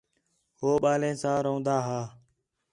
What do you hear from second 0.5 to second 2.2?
ہو ٻالیں سا رَوندا ہا